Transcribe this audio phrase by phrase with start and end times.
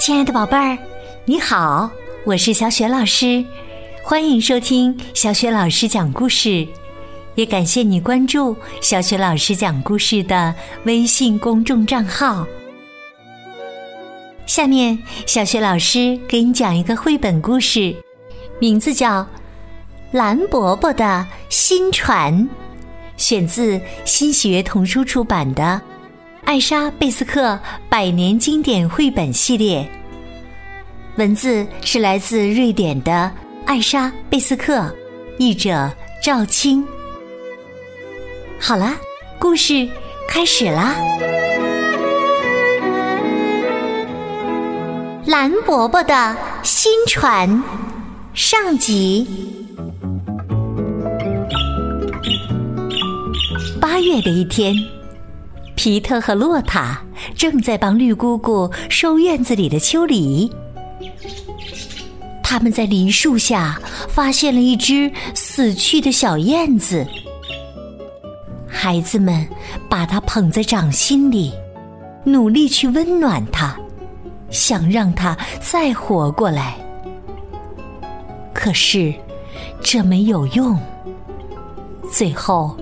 [0.00, 0.78] 亲爱的宝贝儿，
[1.26, 1.90] 你好，
[2.24, 3.44] 我是小雪老师，
[4.02, 6.66] 欢迎收听小雪老师讲故事，
[7.34, 10.54] 也感谢你关注小雪老师讲故事的
[10.84, 12.46] 微信公众账号。
[14.46, 17.94] 下面，小雪老师给你讲一个绘本故事，
[18.58, 19.20] 名字叫
[20.12, 22.32] 《蓝伯伯的新船》，
[23.16, 25.80] 选自新喜悦童书出版的。
[26.44, 27.58] 艾莎·贝斯克
[27.88, 29.84] 百年经典绘本系列，
[31.16, 33.28] 文字是来自瑞典的
[33.64, 34.94] 艾莎·贝斯克，
[35.38, 35.90] 译者
[36.22, 36.86] 赵青。
[38.60, 38.94] 好了，
[39.40, 39.88] 故事
[40.28, 40.94] 开始啦！
[45.26, 47.60] 蓝伯伯的新船
[48.32, 49.65] 上集。
[53.88, 54.74] 八月的一天。
[55.76, 57.00] 皮特和洛塔
[57.36, 60.50] 正在帮绿姑姑收院子里的秋梨。
[62.42, 67.06] 他们在梨树下发现了一只死去的小燕子。
[68.66, 69.46] 孩子们
[69.88, 71.52] 把它捧在掌心里，
[72.24, 73.76] 努力去温暖它，
[74.50, 76.74] 想让它再活过来。
[78.52, 79.14] 可是
[79.80, 80.76] 这没有用。
[82.16, 82.74] 最后，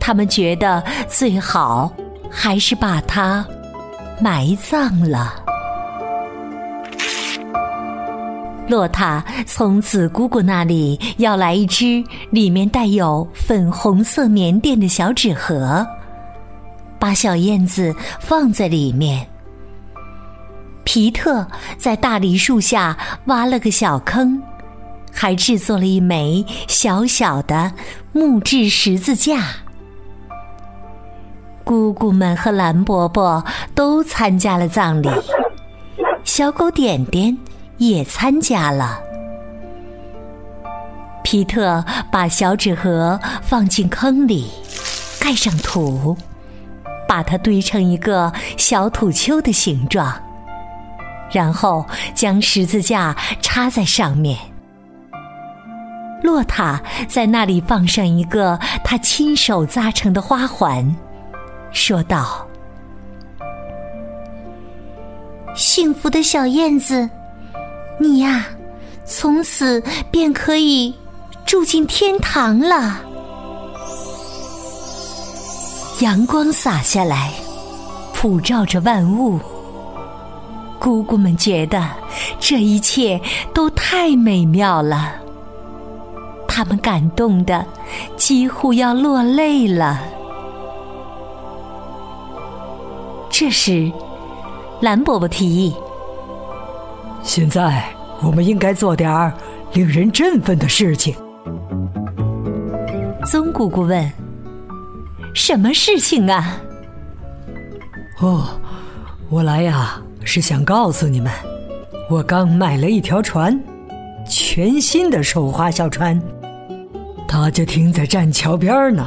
[0.00, 1.92] 他们觉得最好。
[2.32, 3.44] 还是把它
[4.20, 5.34] 埋葬了。
[8.68, 15.84] 洛塔从紫姑姑那里要来一只里面带有粉红色棉垫的小纸盒，
[17.00, 19.26] 把小燕子放在里面。
[20.84, 21.44] 皮特
[21.76, 24.40] 在大梨树下挖了个小坑，
[25.12, 27.72] 还制作了一枚小小的
[28.12, 29.42] 木质十字架。
[31.62, 33.44] 姑姑们和蓝伯伯
[33.74, 35.08] 都参加了葬礼，
[36.24, 37.36] 小狗点点
[37.78, 39.00] 也参加了。
[41.22, 44.50] 皮特把小纸盒放进坑里，
[45.20, 46.16] 盖上土，
[47.06, 50.12] 把它堆成一个小土丘的形状，
[51.30, 54.36] 然后将十字架插在上面。
[56.22, 60.96] 洛塔在那里放上一个他亲手扎成的花环。
[61.72, 62.46] 说道
[65.54, 67.08] ：“幸福的小燕子，
[67.98, 68.46] 你呀，
[69.04, 70.94] 从此便可以
[71.44, 73.00] 住进天堂了。”
[76.00, 77.30] 阳光洒下来，
[78.14, 79.38] 普照着万物。
[80.78, 81.86] 姑姑们觉得
[82.38, 83.20] 这一切
[83.52, 85.12] 都太美妙了，
[86.50, 87.64] 他们感动的
[88.16, 90.00] 几乎要落泪了。
[93.30, 93.90] 这时，
[94.80, 95.72] 蓝伯伯提议
[97.22, 97.84] ：“现在
[98.20, 99.32] 我们应该做点儿
[99.72, 101.14] 令人振奋的事情。”
[103.24, 104.12] 棕姑姑问
[105.32, 106.56] ：“什么事情啊
[108.20, 108.48] ？”“哦，
[109.30, 111.32] 我来呀，是想告诉你们，
[112.10, 113.58] 我刚买了一条船，
[114.28, 116.20] 全新的手划小船，
[117.32, 119.06] 它就停在栈桥边呢。”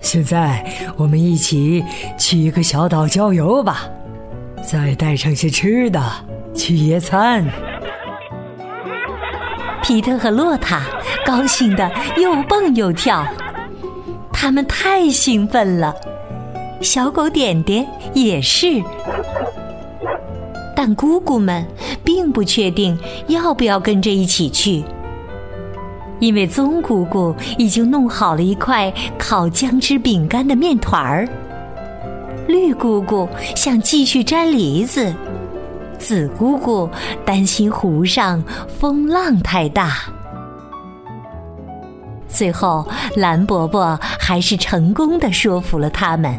[0.00, 0.64] 现在
[0.96, 1.84] 我们一起
[2.16, 3.88] 去一个小岛郊游吧，
[4.62, 6.00] 再带上些吃的
[6.54, 7.44] 去野餐。
[9.82, 10.82] 皮特和洛塔
[11.26, 13.26] 高兴的又蹦又跳，
[14.32, 15.92] 他们太兴奋了。
[16.80, 18.82] 小狗点点也是，
[20.74, 21.64] 但姑姑们
[22.04, 22.98] 并不确定
[23.28, 24.84] 要不要跟着一起去。
[26.22, 31.28] 因为棕姑姑已经弄好了一块烤姜汁饼干的面团儿，
[32.46, 35.12] 绿姑姑想继续摘梨子，
[35.98, 36.88] 紫姑姑
[37.24, 38.40] 担心湖上
[38.78, 39.96] 风浪太大。
[42.28, 46.32] 最后，蓝伯伯还是成功的说服了他们。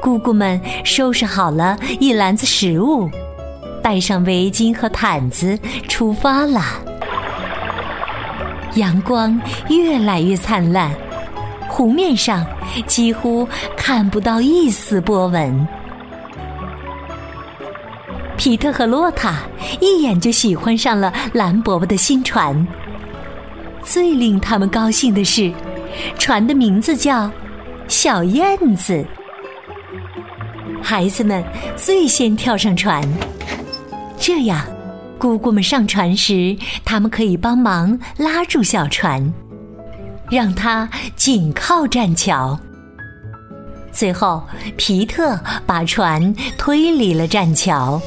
[0.00, 3.10] 姑姑们收拾好了一篮子食物，
[3.82, 5.58] 带上围巾和毯子，
[5.88, 6.62] 出发了。
[8.74, 10.90] 阳光越来越灿烂，
[11.68, 12.46] 湖面上
[12.86, 13.46] 几乎
[13.76, 15.66] 看不到一丝波纹。
[18.36, 19.40] 皮特和洛塔
[19.80, 22.66] 一眼就喜欢上了蓝伯伯的新船。
[23.82, 25.52] 最令他们高兴的是，
[26.18, 27.30] 船的名字叫
[27.88, 29.04] “小燕子”。
[30.82, 31.44] 孩子们
[31.76, 33.02] 最先跳上船，
[34.16, 34.64] 这样。
[35.20, 39.30] 姑姑们上船时，他们可以帮忙拉住小船，
[40.30, 42.58] 让它紧靠栈桥。
[43.92, 44.42] 最后，
[44.78, 48.00] 皮特把船推离了栈桥。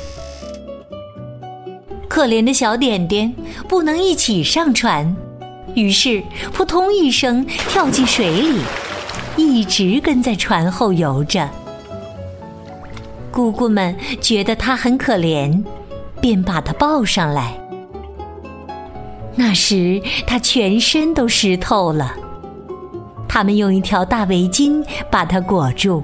[2.10, 3.31] 可怜的小点点
[3.69, 5.16] 不能一起上船，
[5.75, 8.59] 于是扑通一声跳进水里，
[9.38, 11.48] 一直跟在船后游着。
[13.30, 15.63] 姑姑们觉得他很可怜，
[16.23, 17.53] 便把他抱上来。
[19.35, 22.13] 那时他全身都湿透了，
[23.27, 24.81] 他们用一条大围巾
[25.11, 26.01] 把他裹住，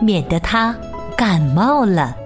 [0.00, 0.72] 免得他
[1.16, 2.16] 感冒了。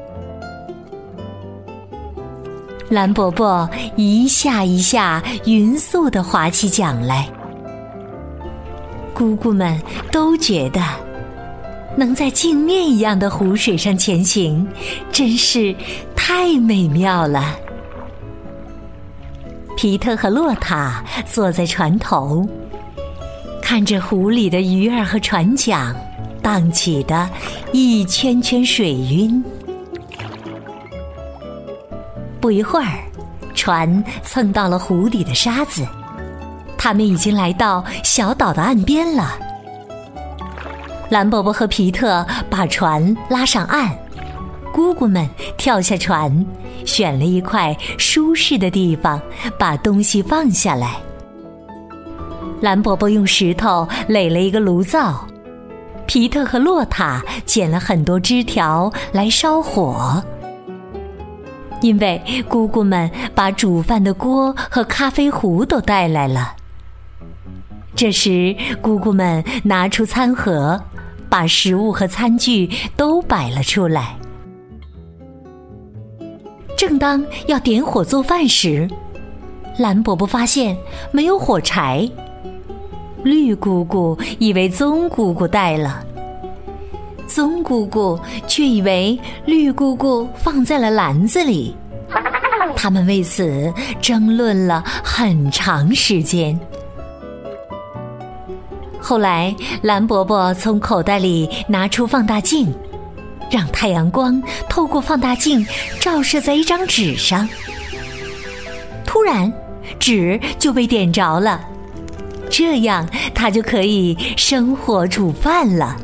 [2.91, 3.67] 蓝伯伯
[3.97, 7.27] 一下一下匀速地划起桨来，
[9.15, 9.81] 姑姑们
[10.13, 10.83] 都觉得
[11.97, 14.69] 能在镜面一样的湖水上前行，
[15.11, 15.75] 真是
[16.27, 17.55] 太美妙了。
[19.77, 22.49] 皮特和洛塔坐在船头，
[23.61, 25.95] 看着湖里的鱼儿和船桨
[26.43, 27.29] 荡起的
[27.75, 29.45] 一圈圈水晕。
[32.41, 33.05] 不一会儿，
[33.55, 35.87] 船蹭到了湖底的沙子，
[36.79, 39.39] 他们已经来到小岛的岸边了。
[41.11, 43.95] 蓝伯伯和皮特把船拉上岸，
[44.75, 45.25] 姑姑们
[45.57, 46.45] 跳下船，
[46.85, 49.23] 选了一块舒适的地方，
[49.57, 50.97] 把东西放下来。
[52.61, 55.25] 蓝伯伯用石头垒了一个炉灶，
[56.07, 60.21] 皮特和洛塔捡了很多枝条来烧火。
[61.81, 66.55] 因为姑姑们把煮饭的锅和咖啡壶都带来了。
[67.95, 70.83] 这时，姑姑们拿出餐盒，
[71.29, 74.17] 把食物和餐具都摆了出来。
[76.87, 78.87] 正当要点火做饭时，
[79.79, 80.77] 蓝伯伯发现
[81.13, 82.07] 没有火柴。
[83.23, 86.05] 绿姑姑以为棕姑姑带了，
[87.27, 91.75] 棕姑姑却以为绿姑姑放在了篮子里。
[92.77, 93.73] 他们为此
[94.03, 96.61] 争论了很长时间。
[99.01, 102.71] 后来，蓝伯伯从口袋里拿出放大镜，
[103.55, 105.65] 让太阳光透过放大镜
[106.01, 107.49] 照射在一张纸上。
[109.07, 109.53] 突然，
[110.01, 111.65] 纸就被点着了，
[112.51, 115.97] 这样他就可以生火煮饭了。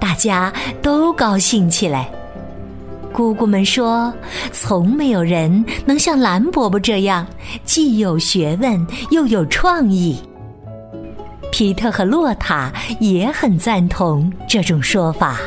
[0.00, 0.50] 大家
[0.80, 2.08] 都高兴起来。
[3.12, 4.10] 姑姑们说
[4.50, 7.26] ：“从没有人能像蓝伯伯这样，
[7.66, 10.18] 既有学问又有创意。”
[11.52, 15.38] 皮特和洛塔也很赞同这种说法。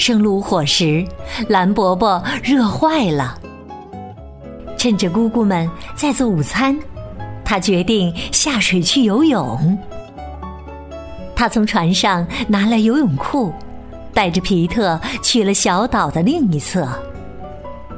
[0.00, 1.04] 生炉火时，
[1.48, 3.38] 蓝伯伯热坏了。
[4.78, 6.74] 趁着姑姑们在做午餐，
[7.44, 9.78] 他决定下水去游泳。
[11.36, 13.52] 他从船上拿来游泳裤。
[14.12, 16.86] 带着皮特去了小岛的另一侧，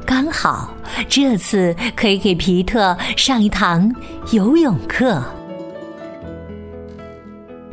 [0.04, 0.72] 刚好
[1.08, 3.90] 这次可以给皮特上一堂
[4.30, 5.22] 游泳课。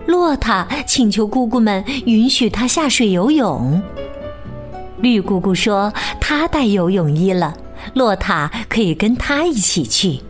[0.08, 3.80] 洛塔请求姑姑们允许他下水游泳。
[5.02, 7.54] 绿姑姑说她带游泳衣了，
[7.94, 10.22] 洛塔可以跟她一起去。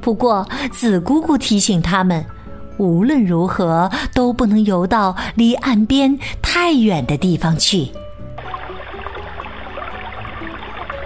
[0.00, 2.24] 不过紫姑姑提醒他们。
[2.78, 7.88] 无论如何都不能游到离岸边太远的地方去。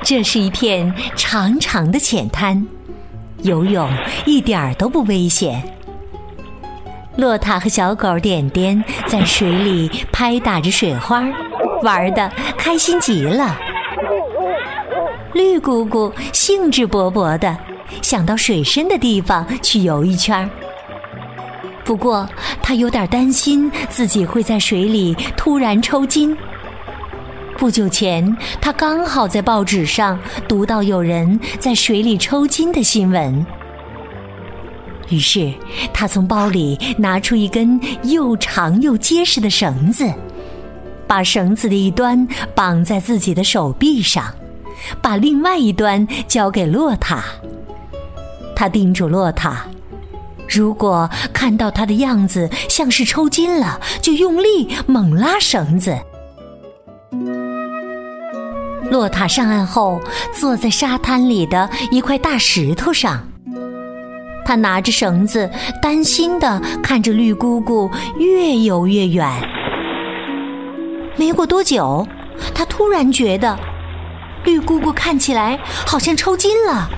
[0.03, 2.67] 这是一片长长的浅滩，
[3.43, 3.91] 游泳
[4.25, 5.63] 一点儿都不危险。
[7.17, 11.29] 洛塔和小狗点点在水里拍打着水花，
[11.83, 13.57] 玩的开心极了。
[15.33, 17.57] 绿姑姑兴致勃勃的
[18.03, 20.49] 想到水深的地方去游一圈儿。
[21.85, 22.29] 不过，
[22.63, 26.37] 她有点担心自己会在水里突然抽筋。
[27.59, 33.47] 不久前，他刚好在报纸上读到有人在水里抽筋的新闻，
[35.09, 35.51] 于是
[35.91, 40.05] 他从包里拿出一根又长又结实的绳子，
[41.07, 44.25] 把绳子的一端绑在自己的手臂上，
[45.01, 47.23] 把另外一端交给洛塔。
[48.55, 49.65] 他叮嘱洛塔。
[50.49, 55.99] 如果看到他的样子像是抽筋了，就用力猛拉绳子。
[58.91, 60.01] 洛塔上岸后，
[60.33, 63.29] 坐在沙滩里的一块大石头上，
[64.45, 65.51] 他拿着绳子，
[65.83, 69.29] 担心的看着绿姑姑越游越远。
[71.17, 72.07] 没过多久，
[72.55, 73.59] 他突然觉得
[74.45, 76.89] 绿姑姑看起来好像抽筋了。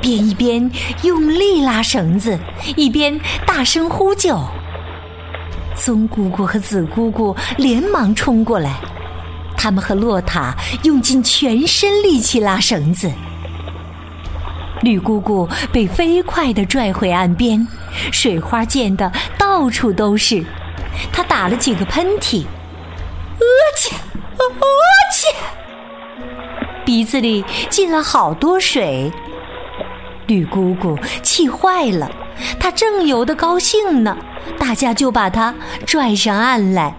[0.00, 0.70] 便一边
[1.02, 2.38] 用力拉绳子，
[2.76, 4.38] 一边大声呼救
[5.74, 8.76] ：“棕姑姑和紫姑姑连忙冲过来，
[9.56, 13.10] 他们和洛塔用尽全身力气拉绳子。
[14.82, 17.66] 绿姑姑被飞快地拽回岸边，
[18.12, 20.44] 水花溅得到处都是。
[21.10, 22.44] 她打了几个喷嚏，
[23.76, 23.96] 切，
[24.38, 24.44] 呃
[25.12, 25.34] 切，
[26.84, 29.12] 鼻子里进了好多水。
[30.26, 32.10] 绿姑姑气坏了，
[32.58, 34.16] 她正游得高兴呢，
[34.58, 35.54] 大家就把她
[35.86, 36.96] 拽上岸来。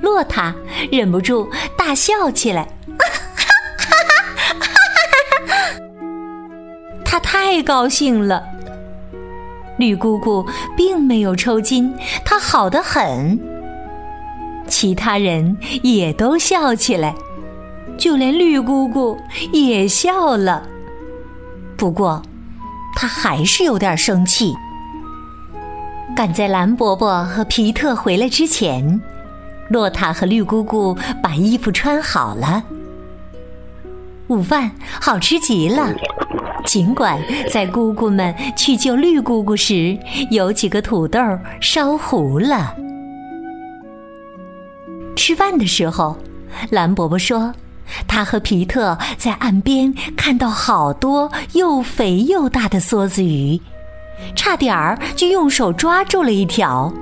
[0.00, 0.54] 洛塔
[0.90, 2.64] 忍不住大笑起来。
[2.98, 3.06] 哈
[3.36, 3.94] 哈
[4.58, 4.66] 哈
[7.04, 8.42] 他太高兴了。
[9.78, 10.44] 绿姑姑
[10.76, 11.94] 并没有抽筋，
[12.24, 13.51] 她好得很。
[14.72, 17.14] 其他人也都笑起来，
[17.98, 19.18] 就连绿姑姑
[19.52, 20.66] 也笑了。
[21.76, 22.22] 不过，
[22.96, 24.54] 她还是有点生气。
[26.16, 28.98] 赶在蓝伯伯和皮特回来之前，
[29.68, 32.64] 洛塔和绿姑姑把衣服穿好了。
[34.28, 34.70] 午饭
[35.02, 35.94] 好吃极了。
[36.64, 39.98] 尽管在姑姑们去救绿姑姑时，
[40.30, 41.20] 有几个土豆
[41.60, 42.74] 烧糊了。
[45.14, 46.16] 吃饭的时候，
[46.70, 47.52] 蓝伯伯说，
[48.08, 53.60] 他和皮特在岸边看到好多又肥又大的梭子鱼，
[54.34, 56.92] 差点儿就用手抓住了一条。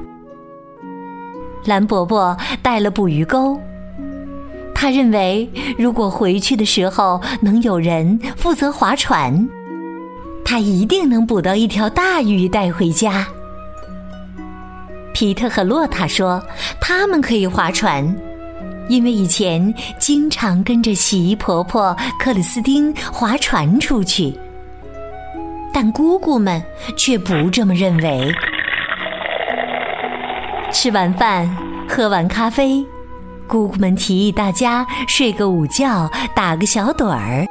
[1.65, 3.61] 蓝伯伯带了捕鱼钩，
[4.75, 5.49] 他认为
[5.79, 9.49] 如果回去的时候能有人负责划船。
[10.45, 13.27] 他一定能捕到一条大鱼带回家。
[15.13, 16.43] 皮特和洛塔说，
[16.81, 18.17] 他们可以划船，
[18.89, 24.39] 因为以前经常跟着洗衣婆婆克里斯汀划船出去。
[25.73, 26.63] 但姑姑们
[26.97, 28.33] 却不这么认为。
[30.73, 31.49] 吃完饭，
[31.89, 32.85] 喝完咖啡，
[33.47, 37.47] 姑姑们提议大家睡个午觉，打个小盹儿。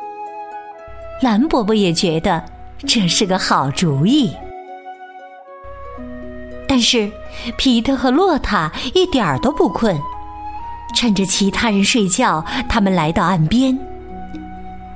[1.21, 2.43] 蓝伯伯也觉得。
[2.87, 4.33] 这是个好主意，
[6.79, 7.11] 但是
[7.57, 9.99] 皮特和洛塔一点儿都不困。
[10.95, 13.77] 趁着其他人睡觉，他们来到岸边。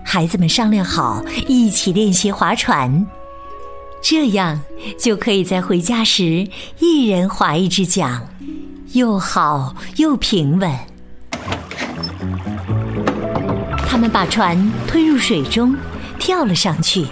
[0.01, 3.05] 孩子们商量好，一起练习划船，
[4.01, 4.61] 这样
[4.97, 6.47] 就可以在回家时
[6.79, 8.29] 一人划一只桨，
[8.93, 10.71] 又好又平稳。
[13.85, 15.75] 他们把船推入水中，
[16.17, 17.05] 跳了上去。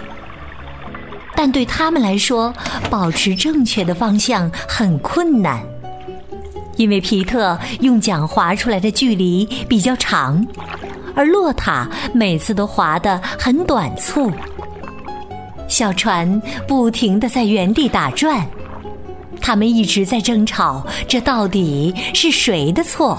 [1.34, 2.54] 但对他们来说，
[2.90, 5.60] 保持正确的方向很困难，
[6.76, 10.46] 因为皮特用桨划出来的距离比较长，
[11.14, 14.30] 而洛塔每次都划得很短促。
[15.68, 18.46] 小船不停地在原地打转，
[19.40, 23.18] 他们一直在争吵，这到底是谁的错？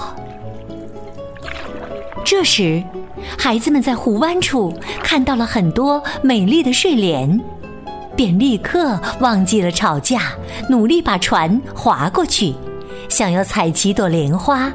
[2.24, 2.82] 这时，
[3.38, 7.42] 孩子们在湖湾处看到了很多美丽的睡莲。
[8.16, 10.34] 便立刻忘记了吵架，
[10.70, 12.54] 努力把船划过去，
[13.10, 14.72] 想要采几朵莲花。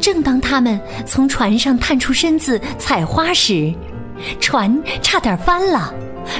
[0.00, 3.74] 正当他们从船上探出身子采花时，
[4.40, 5.92] 船差点翻了。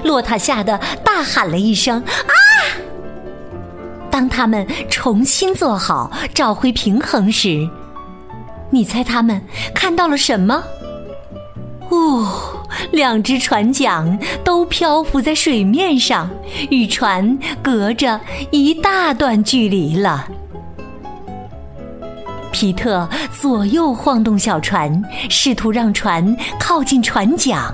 [0.04, 2.32] 洛塔吓得大喊了一声：“啊！”
[4.10, 7.68] 当他们重新坐好，找回平衡时，
[8.70, 9.40] 你猜他们
[9.74, 10.62] 看到了什么？
[11.88, 12.57] 哦！
[12.92, 16.28] 两只船桨都漂浮在水面上，
[16.70, 18.20] 与船隔着
[18.50, 20.28] 一大段距离了。
[22.50, 23.08] 皮特
[23.40, 27.72] 左右晃动小船，试图让船靠近船桨，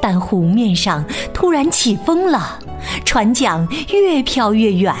[0.00, 2.58] 但湖面上突然起风了，
[3.04, 4.94] 船桨越飘越远，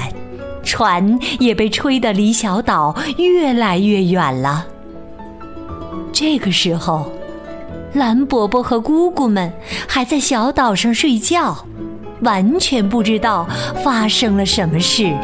[0.62, 4.66] 船也被吹得离小岛越来越远了。
[6.12, 7.12] 这个时候。
[7.94, 9.52] 蓝伯伯和姑姑们
[9.86, 11.66] 还在小岛上睡觉，
[12.22, 13.46] 完全不知道
[13.84, 15.14] 发生了什么事。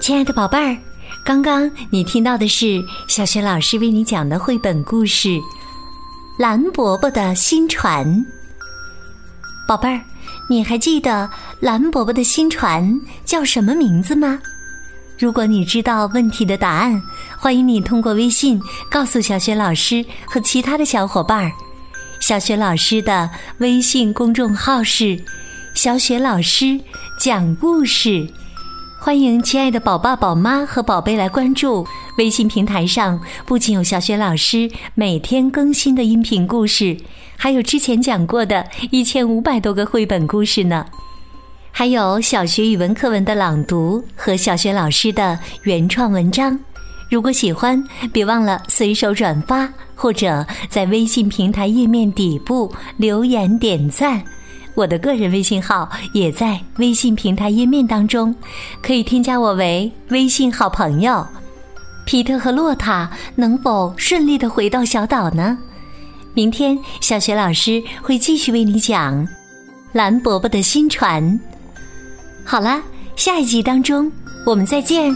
[0.00, 0.76] 亲爱的宝贝儿，
[1.24, 5.28] 刚刚你听到的是小雪老师为你讲的绘本故事
[6.38, 8.04] 《蓝伯伯的新船》。
[9.68, 10.00] 宝贝儿，
[10.48, 11.30] 你还记得？
[11.60, 14.38] 蓝伯伯的新船叫什么名字吗？
[15.18, 17.00] 如果你知道问题的答案，
[17.38, 21.52] 欢迎你通过微信告诉小雪老师和其他的小伙伴儿。
[22.18, 25.18] 小雪老师的微信公众号是
[25.74, 26.78] “小雪老师
[27.18, 28.28] 讲故事”，
[29.00, 31.86] 欢迎亲爱的宝爸、宝妈和宝贝来关注
[32.18, 36.96] 微信平台上，不仅有小雪老师每天更新的音频故事，
[37.42, 40.86] 还有之前讲过的一千五百多个绘本故事呢。
[41.72, 46.56] 还有小学语文课文的朗读和小学老师的原创文章。
[47.10, 47.82] 如果喜欢，
[48.12, 54.22] 别忘了随手转发，或者在微信平台页面底部留言点赞。
[54.76, 58.32] 我的个人微信号也在微信平台页面当中，
[58.80, 61.26] 可以添加我为微信好朋友。
[62.06, 65.58] 皮特和洛塔能否顺利的回到小岛呢？
[66.34, 69.26] 明天小雪老师会继续为你讲
[69.92, 71.38] 蓝伯伯的新船。
[72.44, 72.82] 好了，
[73.16, 74.10] 下一集当中
[74.46, 75.14] 我们再见。